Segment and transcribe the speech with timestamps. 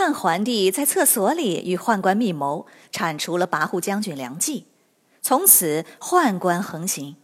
[0.00, 4.64] 汉桓帝在厕所里与宦官密谋，铲除了跋扈将军梁冀，
[5.20, 7.16] 从此宦官横行。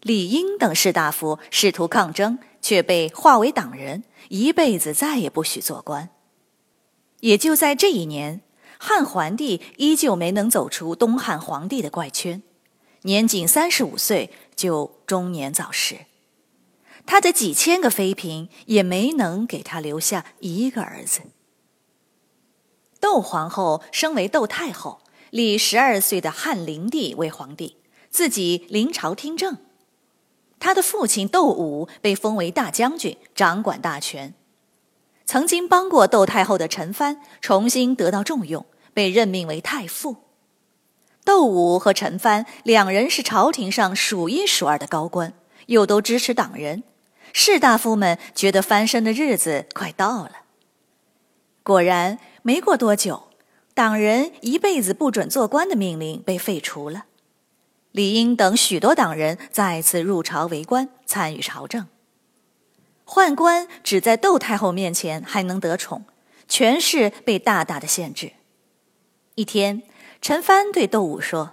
[0.00, 6.08] 李英等士大夫试图抗争，却被划为党人，一辈子再也不许做官。
[7.20, 8.40] 也就在这一年，
[8.78, 12.42] 汉桓帝依旧没能走出东汉皇帝的怪圈，
[13.02, 15.98] 年仅三十五岁就中年早逝。
[17.06, 21.20] 他的几千个妃嫔也没能给他留下一个儿子。
[23.02, 25.00] 窦皇后升为窦太后，
[25.30, 27.76] 立十二岁的汉灵帝为皇帝，
[28.08, 29.56] 自己临朝听政。
[30.60, 34.34] 他的父亲窦武被封为大将军，掌管大权。
[35.24, 38.64] 曾经帮过窦太后的陈蕃重新得到重用，
[38.94, 40.18] 被任命为太傅。
[41.24, 45.34] 窦武和陈蕃两人是朝廷上数一数二的高官，
[45.66, 46.84] 又都支持党人，
[47.32, 50.32] 士大夫们觉得翻身的日子快到了。
[51.64, 52.20] 果然。
[52.44, 53.28] 没过多久，
[53.72, 57.04] 党人一辈子不准做官的命令被废除了。
[57.92, 61.86] 李英等许多党人再次入朝为官，参与朝政。
[63.06, 66.04] 宦官只在窦太后面前还能得宠，
[66.48, 68.32] 权势被大大的限制。
[69.36, 69.82] 一天，
[70.20, 71.52] 陈蕃对窦武说：“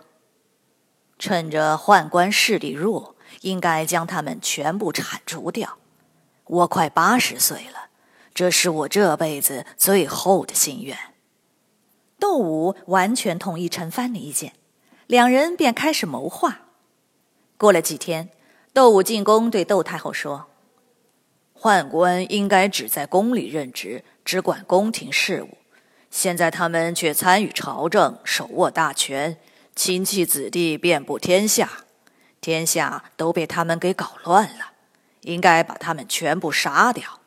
[1.19, 5.77] 趁着宦官势力弱，应该将他们全部铲除掉。
[6.45, 7.88] 我快八十岁了。”
[8.39, 10.97] 这是我这辈子最后的心愿。
[12.17, 14.53] 窦武完全同意陈蕃的意见，
[15.07, 16.61] 两人便开始谋划。
[17.57, 18.29] 过了几天，
[18.71, 20.47] 窦武进宫对窦太后说
[21.53, 25.57] ：“宦官应该只在宫里任职，只管宫廷事务。
[26.09, 29.37] 现在他们却参与朝政，手握大权，
[29.75, 31.83] 亲戚子弟遍布天下，
[32.39, 34.71] 天下都被他们给搞乱了。
[35.23, 37.18] 应该把他们全部杀掉。”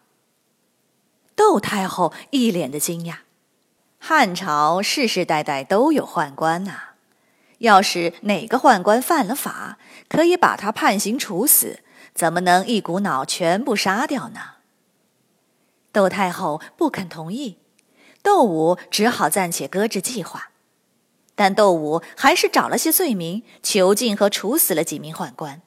[1.34, 3.16] 窦太后一脸的惊讶，
[3.98, 6.94] 汉朝世世代代都有宦官呐，
[7.58, 9.78] 要是哪个宦官犯了法，
[10.08, 11.80] 可以把他判刑处死，
[12.14, 14.40] 怎么能一股脑全部杀掉呢？
[15.90, 17.58] 窦太后不肯同意，
[18.22, 20.50] 窦武只好暂且搁置计划，
[21.34, 25.62] 但窦武还是找了些罪名，囚禁和处死了几名宦官。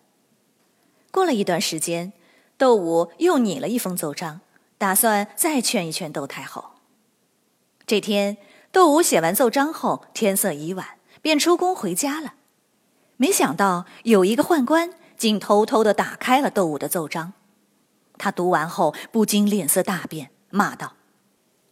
[1.11, 2.13] 过了一段时间，
[2.57, 4.41] 窦武又拟了一封奏章。
[4.77, 6.71] 打算再劝一劝窦太后。
[7.87, 8.37] 这天，
[8.71, 12.33] 窦武写完奏章后，天色已晚，便出宫回家了。
[13.17, 17.33] 没想到有一个宦官竟偷偷的打开了窦武的奏章。
[18.17, 20.93] 他读完后不禁脸色大变，骂道：“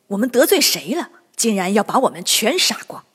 [0.07, 1.09] 我们得罪谁了？
[1.35, 3.05] 竟然要把我们全杀光！”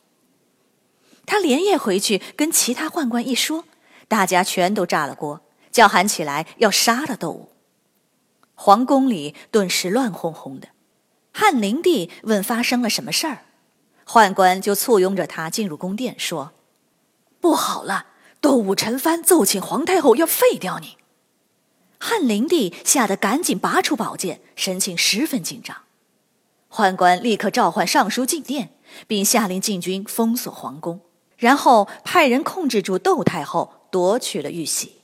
[1.24, 3.64] 他连夜回去跟其他宦官一说，
[4.08, 7.52] 大家全都炸了锅，叫喊起来要杀了窦武。
[8.60, 10.66] 皇宫里顿时乱哄哄的，
[11.32, 13.44] 汉灵帝问发生了什么事儿，
[14.04, 16.50] 宦官就簇拥着他进入宫殿，说
[17.40, 18.06] ：“不好了，
[18.40, 20.96] 窦武、陈蕃奏请皇太后要废掉你。”
[22.00, 25.84] 汉灵帝吓得赶紧拔出宝剑，神情十分紧张。
[26.68, 28.70] 宦官立刻召唤尚书进殿，
[29.06, 31.00] 并下令禁军封锁皇宫，
[31.36, 34.97] 然后派人控制住窦太后，夺取了玉玺。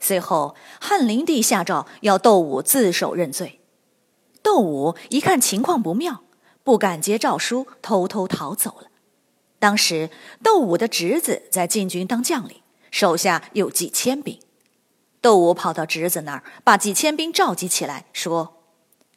[0.00, 3.60] 随后，汉灵帝下诏要窦武自首认罪。
[4.42, 6.22] 窦武一看情况不妙，
[6.64, 8.88] 不敢接诏书，偷偷逃走了。
[9.58, 10.08] 当时，
[10.42, 14.40] 窦武的侄子在禁军当将领，手下有几千兵。
[15.20, 18.62] 窦武跑到侄子那儿，把几千兵召集起来，说：“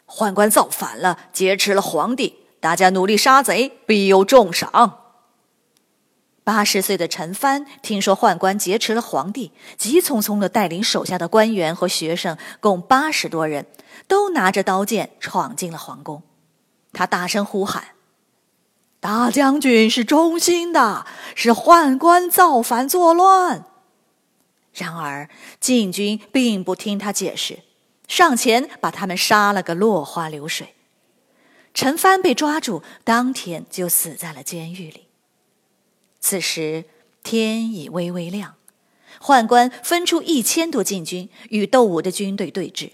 [0.05, 4.99] 宦官造反了，劫持了皇帝，大家努力杀贼，必有重赏。”
[6.43, 13.65] 八十岁的陈蕃听说宦官劫持了皇帝，急匆匆地带领手下的官员和学生，共八十多人，
[14.07, 16.21] 都拿着刀剑闯进了皇宫。
[16.91, 17.89] 他大声呼喊
[18.99, 23.65] ：“大将军是忠心的，是宦官造反作乱。”
[24.75, 25.29] 然而
[25.59, 27.59] 禁军并不听他解释，
[28.07, 30.75] 上前把他们杀了个落花流水。
[31.73, 35.02] 陈蕃被抓住，当天就死在了监狱里。
[36.23, 36.85] 此时
[37.21, 38.55] 天已微微亮，
[39.19, 42.91] 宦官分出一千多禁军与窦武的军队对峙。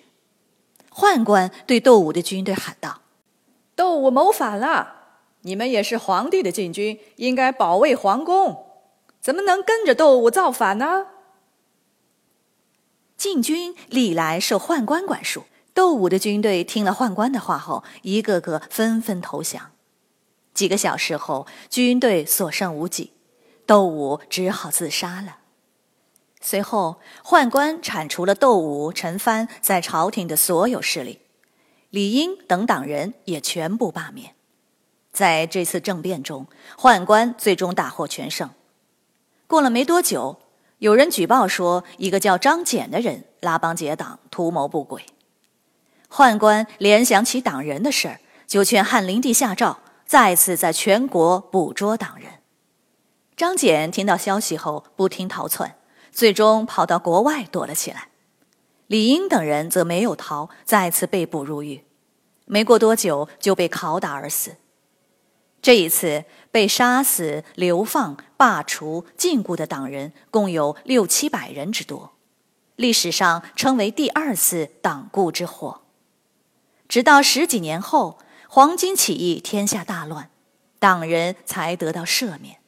[0.90, 3.04] 宦官对窦武的军队喊道
[3.78, 4.96] ：“窦武谋反了！
[5.42, 8.66] 你们也是皇帝的禁军，应该保卫皇宫，
[9.22, 11.06] 怎么能跟着窦武造反呢？”
[13.16, 15.44] 禁军历来受宦官管束，
[15.76, 19.70] 窦武的军队听了宦官的话后，一个个纷纷投降。
[20.52, 23.14] 几个小时后，军队所剩无几，
[23.70, 25.38] 窦武只好自杀了。
[26.42, 31.20] 随后，宦官铲除了窦武、陈蕃在朝廷的所有势力，
[31.92, 34.34] 李英等党人也全部罢免。
[35.14, 36.48] 在这次政变中，
[36.80, 38.50] 宦官最终大获全胜。
[39.46, 40.40] 过了没多久，
[40.80, 45.06] 有人举报说，一个叫张俭的人拉帮结党，图谋不轨。
[46.10, 49.78] 宦官联想起党人的事儿，就劝汉灵帝下诏，
[50.08, 52.39] 再次在全国捕捉党人。
[53.40, 55.78] 张俭听到消息后，不听逃窜。
[56.12, 58.10] 最终跑到国外躲了起来，
[58.88, 61.86] 李英等人则没有逃，再次被捕入狱，
[62.44, 64.58] 没过多久就被拷打而死。
[65.62, 72.12] 这一次被杀死、流放、罢黜、禁锢的党人共有六七百人之多，
[72.76, 75.84] 历史上称为第二次党锢之祸。
[76.90, 78.18] 直到十几年后，
[78.50, 80.30] 黄巾起义，天下大乱，
[80.78, 82.59] 党人才得到赦免。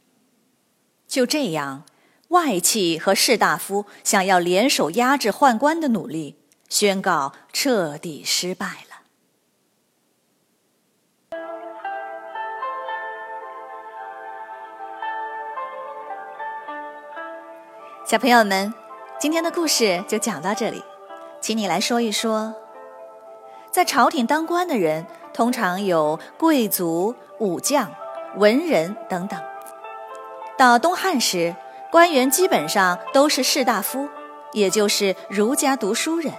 [1.11, 1.83] 就这样。
[2.29, 6.37] 外戚和士大夫想要联手压制宦官的努力，
[6.69, 9.01] 宣告彻底失败了。
[18.05, 18.73] 小朋友们，
[19.19, 20.81] 今天的故事就讲到这里，
[21.41, 22.55] 请你来说一说，
[23.69, 27.93] 在朝廷当官的人通常有贵族、武将、
[28.37, 29.50] 文人等等。
[30.61, 31.55] 到东汉时。
[31.89, 34.07] 官员基本上都是士大夫，
[34.53, 36.31] 也就是儒家读书人。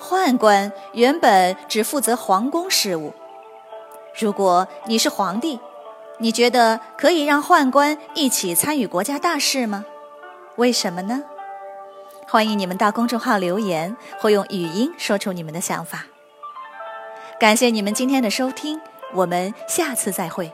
[0.00, 3.12] 宦官原本只负责皇宫事务。
[4.18, 5.58] 如果你是皇帝，
[6.18, 9.84] 你觉得可以让宦官一起参与国家大事吗？
[10.54, 11.24] 为什么呢？
[12.28, 16.06] 欢迎你们到公众号留言，或用语音说出你们的想法。
[17.40, 18.80] 感谢你们今天的收听，
[19.12, 20.50] 我们下次再会。